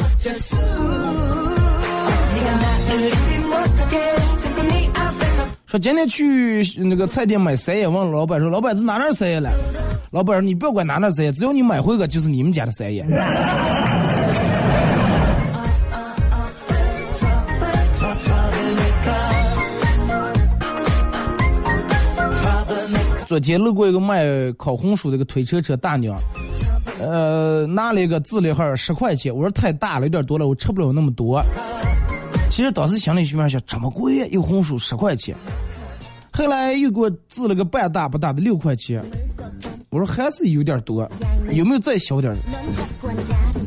[5.68, 9.52] 说今天去那个菜店买三叶，问老板说，老板是哪哪三叶了？
[10.12, 13.06] 老板说你不要管哪哪三叶，只要你买回个就是你们家的三叶。
[23.28, 26.18] 昨天路过一个卖烤红薯的一个推车车大娘，
[27.02, 31.44] 呃，拿了一个字了盒十块钱，我说太大了，有点多了，我吃不了那么多。
[32.50, 35.36] 其实当时心里里面想，这么贵，一个红薯十块钱。
[36.32, 39.04] 后来又给我字了个半大不大的六块钱，
[39.90, 41.10] 我说还是有点多，
[41.52, 42.42] 有没有再小点的？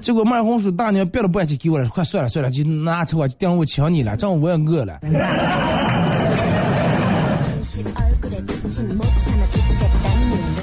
[0.01, 5.01] 结果卖红薯大娘憋了半天给我了，快算了算了，就拿吃吧，就当我请你了，正好我也饿了。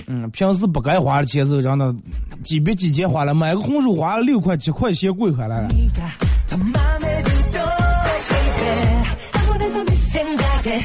[0.08, 1.94] 嗯，平时不该花的钱是让他
[2.44, 5.68] 几笔几钱花了，买个红薯花了六块七块钱贵回来了。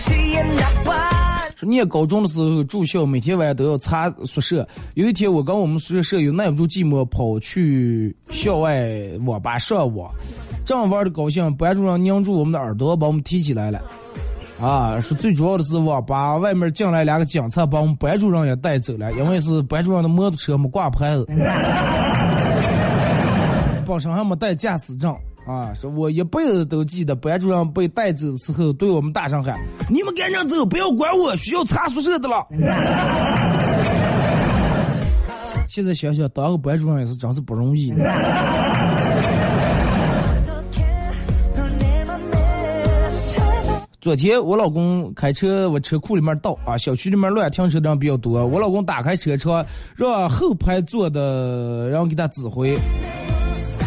[1.57, 4.67] 说念高中的时候住校，每天晚上都要查宿舍。
[4.95, 8.85] 有一天我跟我们宿舍舍友耐不住寂寞，跑去校外
[9.27, 10.11] 网吧上网，
[10.65, 13.81] 正玩的高兴，班主任拧住我们的耳朵，把我们提起来了。
[14.61, 21.25] 啊，是最主要的是网吧外面进来两个警察，把我们班主任也带走了，因为是班主任的摩托车没挂牌子，
[23.87, 25.17] 本身还没带驾驶证。
[25.47, 32.47] 啊，说我一辈子都记得班主任被带走的时候，对我们大声喊：“你们赶紧走，不要管我，需要查宿舍的了。”
[35.69, 37.93] 现在想想，当个班主任也是真是不容易。
[44.01, 48.45] 昨天我老公开车，我车库里面倒啊，小区里面乱停车的人比较多。
[48.47, 49.65] 我老公打开车窗，
[49.97, 52.77] 让后排坐的人给他指挥。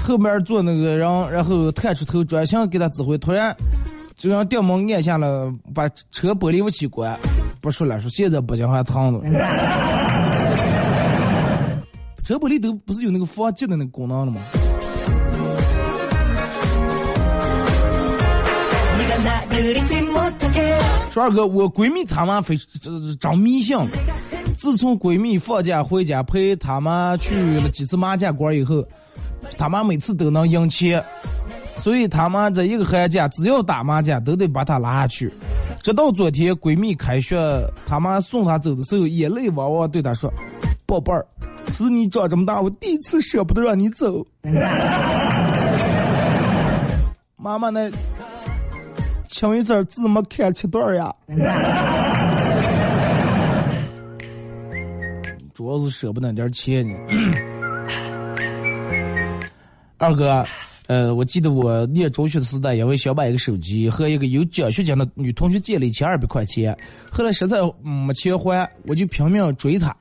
[0.05, 3.55] 后面坐那个人，然后探出头转向给他指挥，突然
[4.15, 7.17] 就让电门按下了，把车玻璃武器关。
[7.59, 9.19] 不说了，说现在不行还烫着。
[12.23, 14.39] 车玻璃都不是有那个防击的那个功能了吗？
[21.09, 22.55] 说二哥，我闺蜜她妈非
[23.19, 23.75] 长迷信。
[24.55, 28.85] 自从闺蜜放假回家陪她妈去了几次麻将馆以后，
[29.57, 31.03] 他妈每次都能赢钱，
[31.77, 35.31] 所以他妈这一个寒假只要打麻将都得把他拉下去。
[35.81, 37.37] 直到昨天闺蜜开学，
[37.85, 40.33] 他妈送她走的时候，眼泪汪汪对她说
[40.87, 41.25] ：“宝贝儿，
[41.71, 44.25] 是你长这么大，我第一次舍不得让你走。
[47.37, 47.91] ”妈妈那。
[49.27, 51.13] 清一色字没看七段呀，
[55.53, 56.95] 主要是舍不得点钱呢。
[59.97, 60.45] 二哥，
[60.87, 66.77] 呃，我记得我念中学的时代，因为想买一个手机，和一个有奖学金的女同学借了一千二百块钱，
[67.09, 69.95] 后来实在没钱还，我就拼命追她，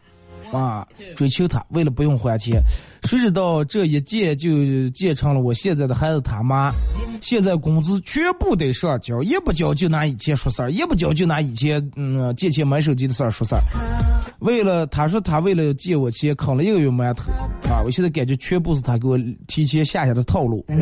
[0.55, 0.87] 啊，
[1.17, 2.63] 追求她，为了不用还钱，
[3.03, 6.73] 谁知道这一借就借成了我现在的孩子他妈。
[7.21, 13.61] 现在工资全部得上交，一不交就拿以前说事儿，一不交就拿以前嗯借钱买手机的事儿说事儿。
[14.41, 17.33] 为了他说他为了借我钱啃了一个月馒头
[17.71, 17.81] 啊！
[17.83, 20.65] 我现在感觉全部是他给我提前下下的套路。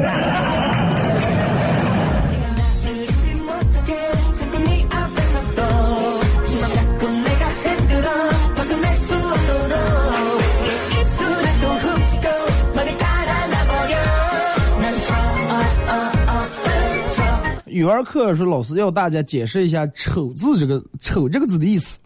[17.72, 21.98] 语文课说老师要大家解释一下“丑”字这个“丑”这个字的意思。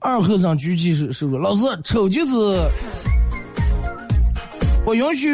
[0.00, 2.32] 二和尚举起手手说：“老师，丑就是
[4.84, 5.30] 我允许，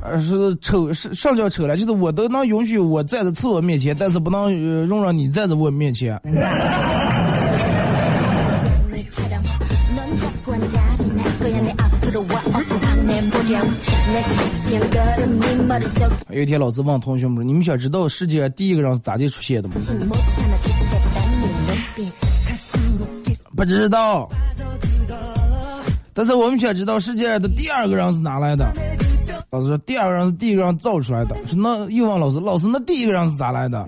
[0.00, 6.18] 呃，是丑是上叫丑了，就是我都能允许我站在厕所面前，但是不能呃容让你站在我面前。
[16.30, 19.74] 有一天老师问同学们你们想知道世界第一个人是咋地出现的吗？
[23.56, 24.28] 不知道。
[26.12, 28.66] 但是我们想知道世界的第二个人是哪来的？
[29.50, 31.36] 老师说第二个人是第一个人造出来的。
[31.46, 33.86] 是那又问老师老师那第一个人是咋来的？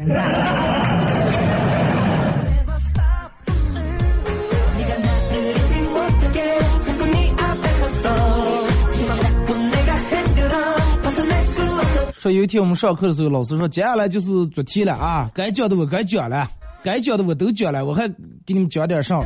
[12.22, 16.48] 说有一天我们上课的时候，老师说接下来就是做题了啊，该讲的我该讲了，
[16.80, 18.06] 该讲的我都讲了，我还
[18.46, 19.20] 给你们讲点啥。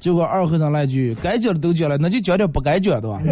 [0.00, 3.20] 结果二和尚来句：“该讲的都讲了，那就讲点不该讲的吧。”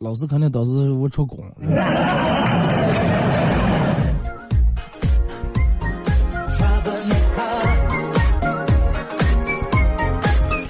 [0.00, 1.52] 老师肯定当时我出工了。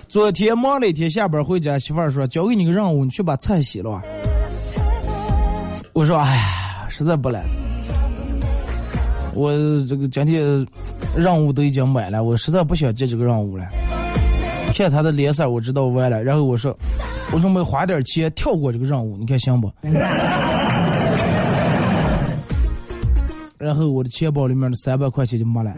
[0.08, 4.02] 昨天忙了一天，下班回家，媳妇儿说交给你个任务，你去把菜洗了。
[5.92, 7.44] 我说哎呀，实在不来，
[9.34, 9.52] 我
[9.88, 10.66] 这个今天
[11.16, 13.64] 任务都已经满了，我实在不想接这个任务了。
[14.72, 16.22] 看他的脸色，我知道歪了。
[16.22, 16.74] 然后我说，
[17.32, 19.70] 我准备花点钱跳过这个任务，你看行不？
[23.58, 25.74] 然后我的钱包里面的三百块钱就没了。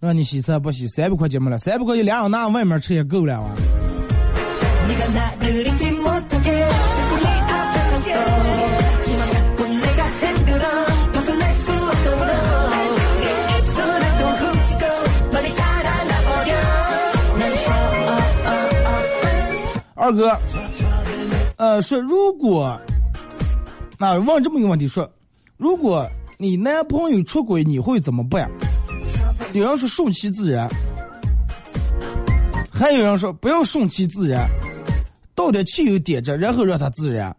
[0.00, 3.50] 让你洗菜不洗，三百块钱没了，三百块钱两人拿外面吃也够了啊。
[20.04, 20.36] 二哥，
[21.56, 22.78] 呃，说如果，
[23.96, 25.10] 那、问这么一个问题，说，
[25.56, 28.46] 如果你男朋友出轨，你会怎么办？
[29.54, 30.68] 有人说顺其自然，
[32.70, 34.46] 还有人说不要顺其自然，
[35.34, 37.34] 倒点汽油点着，然后让它自燃，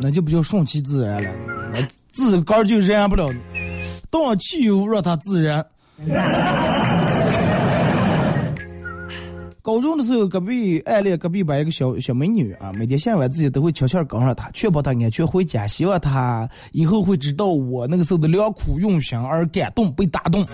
[0.00, 1.30] 那就不叫顺其自然了，
[1.70, 3.30] 那自个儿就燃不了，
[4.10, 5.62] 倒汽油让它自燃。
[9.62, 20.46] 高中的时候隔壁暗恋隔壁班一个小小美女啊每天下晚自习都会悄悄跟上她确保她安全回家希望她以后会知道我那个时候的良苦用心而感动被打动。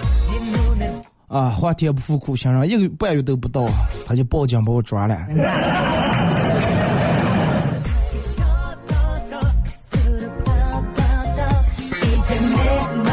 [1.29, 3.69] 啊花天不负苦心人一个半月都不到
[4.05, 5.27] 她就报警把我抓了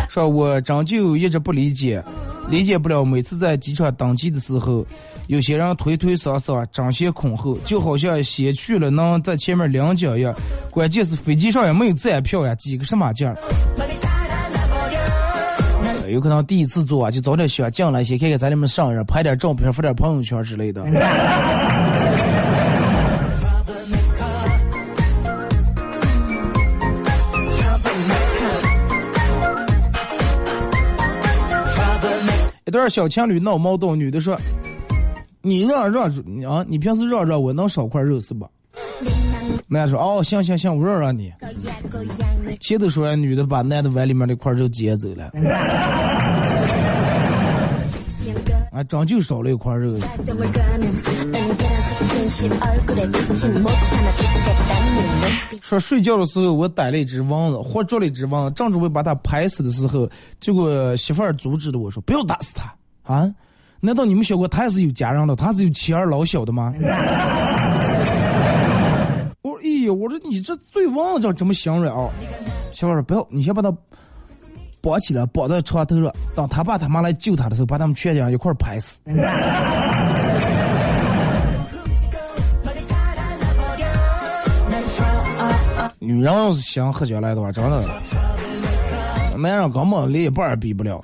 [0.09, 2.03] 说我长就一直不理解
[2.49, 4.85] 理解不了每次在机场登机的时候
[5.27, 10.33] 有些人推推搡搡，争先恐后，就好像先去了能在前面领奖一样。
[10.69, 13.35] 关键是飞机上也没有站票呀，挤个什么劲儿？
[16.09, 20.83] 有可能第一次坐啊，就早点想进来先看看咱这边上人，拍点照片，发点朋友圈之类的。
[32.65, 34.39] 一段小情侣闹矛盾，女的说
[35.45, 38.47] ：“你让让你啊，你平时让让我能少块肉是吧？
[39.67, 41.33] 男的说哦，行行行，我让让你。
[42.61, 45.25] 前头说女的把男的碗里面那块肉接走了。
[48.71, 49.99] 啊，长就少了一块肉。
[55.61, 62.73] 说睡觉的时候，我逮了一只蚊子，活捉了一只蚊子，正准备把它拍死的时候，结果媳妇儿阻止了我说：“不要打死它
[63.13, 63.29] 啊，
[63.85, 66.73] 难道你们想过他也是有家人的，他是有妻儿老小的吗？”
[69.41, 72.09] 我说：“哎呀，我说你这对蚊子这这么形容啊？”
[72.71, 73.69] 小伙说：“不要，你先把他
[74.79, 79.01] 绑起来，绑在床头上，等他爸他妈来救他的时候，把他们全家一块儿拍死。”
[85.99, 87.83] 女人要是想喝酒来的话，真的，
[89.37, 91.03] 男人根本连一半儿比不了。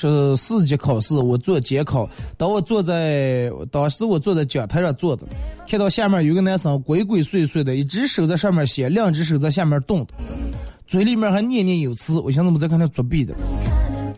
[0.00, 5.26] 是四级考试，我做监考，当我坐在当时我坐在讲台上坐着，
[5.68, 10.06] 看到下面有个男生鬼鬼祟祟的，一只手在上面写，两只手在下面动，
[10.86, 13.34] 嘴里面还念念有词，我想怎么在看他作弊的。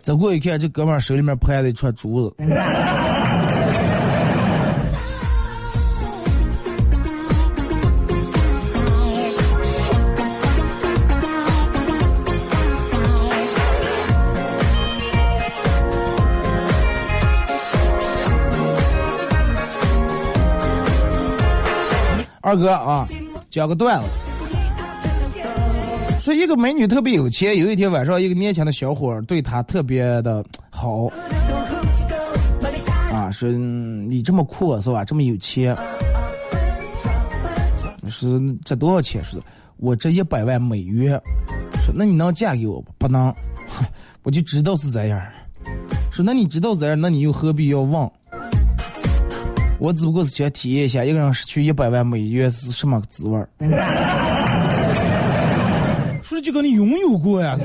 [0.02, 2.34] 走过一看，这哥们手里面拍了一串珠子。
[22.52, 23.08] 二哥啊，
[23.48, 24.08] 讲个段子。
[26.20, 31.06] 说一个美女特别有钱，有一天晚上，一个年轻的小伙对她特别的好，
[33.10, 35.02] 啊，说你这么酷是吧？
[35.02, 35.74] 这么有钱，
[38.06, 39.24] 是这多少钱？
[39.24, 39.38] 是
[39.78, 41.18] 我这一百万美元。
[41.80, 42.92] 说那你能嫁给我不？
[42.98, 43.34] 不能，
[44.24, 45.18] 我就知道是这样。
[46.10, 48.10] 说那你知道这样，那你又何必要问？
[49.82, 53.48] 我只不过是想体验一下一个人失去一百万美元是什么滋味儿。
[56.22, 57.56] 说的就跟你拥有过呀。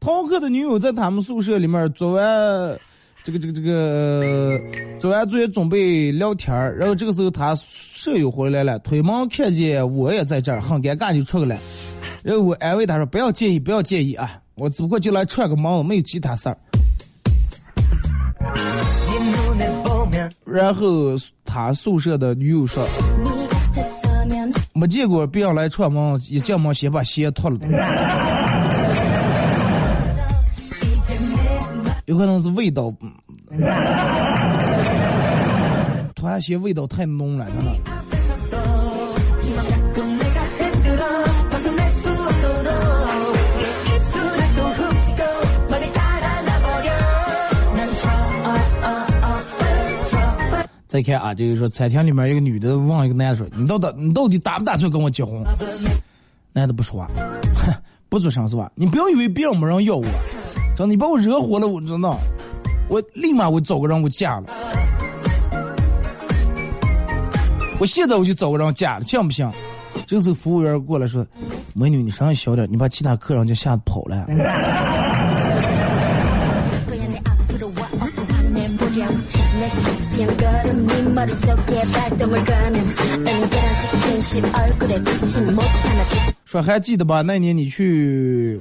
[0.00, 2.76] 涛哥的女友在他们宿舍里面做完
[3.22, 4.60] 这个这个这个
[4.98, 11.56] 做完作业准备聊天儿，然后这个时候他舍友回来了，推门看见我也在这儿，很尴尬就出去了。
[12.24, 16.58] 然后我安慰他说：“不要介意，不要介意啊，我只不过就来串个门，没有其他事儿。”
[20.44, 21.14] 然后
[21.44, 22.86] 他宿舍的女友说
[24.74, 27.58] ：“没见过别人来串门，一进门先把鞋脱了。
[32.06, 32.92] 有可能是味道，
[36.14, 37.70] 突然鞋味道太浓了，真的。
[50.92, 55.42] 再看啊，就是说餐厅里面一个女的问一个男的说：“你到底你到底打不打算跟我结婚？”
[56.52, 57.08] 男的不说话，
[57.54, 57.72] 哼，
[58.10, 58.70] 不吱声是吧？
[58.74, 60.04] 你不要以为别人没人要我，
[60.76, 62.14] 真的，你把我惹火了，我真的，
[62.90, 64.44] 我立马我找个人我嫁了，
[67.80, 69.50] 我现在我就找个人嫁了，信不信？
[70.06, 71.26] 这时候服务员过来说
[71.72, 74.26] ：“美女，你声音小点，你把其他客人就吓跑了。”
[86.44, 87.22] 说还记得吧？
[87.22, 88.60] 那年你去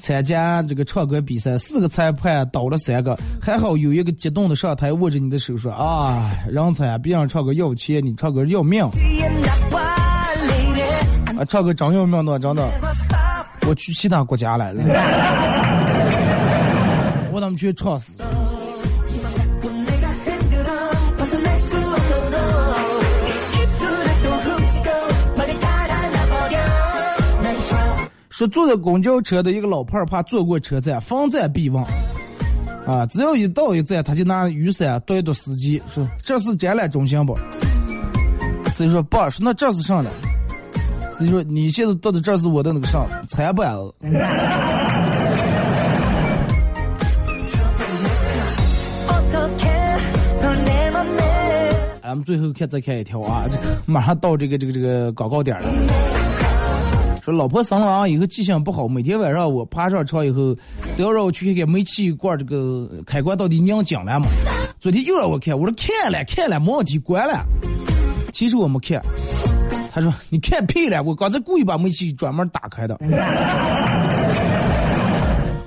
[0.00, 8.82] 参加这个唱歌比赛，四个裁判倒了三个，还好有一个激动的上台握着你的手说：“啊，人才啊，别人唱歌要钱，你唱歌要命。”
[11.38, 12.68] 啊，唱歌真要命的，真的。
[13.66, 14.74] 我去其他国家了，
[17.32, 18.12] 我他妈去唱死。
[28.42, 31.80] 说坐在公交车的一个老炮儿怕坐过车站，逢站必问，
[32.84, 37.38] 啊，只要一到一站，他就拿雨伞对着司机，说这是展览中心不？
[38.68, 40.10] 司机说不，说那这是啥呢？
[41.08, 43.94] 司机说你现在到的这是我的那个啥餐板子。
[52.02, 53.44] 俺们最后看再看一条啊，
[53.86, 56.11] 马上到这个这个这个广告点了。
[57.24, 60.52] 说老婆生了啊以后记性不好，每天晚上我爬上床以后，
[60.96, 64.26] 都要让我去看看煤气罐这个开关到底拧紧了吗？
[64.80, 67.46] 昨天又让我看，我说看了看了，没问题，关了。
[68.32, 69.00] 其实我没看，
[69.92, 72.98] 他说你看屁了，我刚才故意把煤气专门打开的。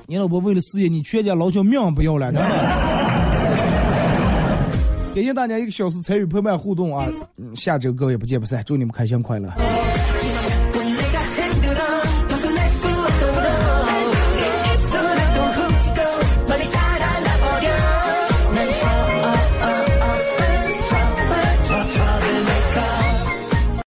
[0.08, 2.50] 你老婆为了事业，你全家老小命不要了，真的。
[5.16, 7.08] 感谢大家一个小时参与陪伴互动啊！
[7.56, 9.50] 下周各位不见不散，祝你们开心快乐。